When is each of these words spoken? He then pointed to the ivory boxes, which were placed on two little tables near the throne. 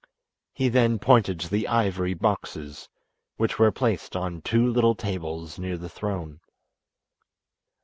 He 0.55 0.67
then 0.69 0.97
pointed 0.97 1.39
to 1.41 1.49
the 1.51 1.67
ivory 1.67 2.15
boxes, 2.15 2.89
which 3.37 3.59
were 3.59 3.71
placed 3.71 4.15
on 4.15 4.41
two 4.41 4.65
little 4.65 4.95
tables 4.95 5.59
near 5.59 5.77
the 5.77 5.89
throne. 5.89 6.39